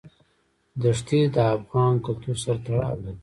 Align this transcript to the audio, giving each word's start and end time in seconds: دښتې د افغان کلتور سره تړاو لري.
دښتې 0.81 1.19
د 1.35 1.37
افغان 1.57 1.93
کلتور 2.05 2.35
سره 2.43 2.57
تړاو 2.65 2.95
لري. 3.03 3.17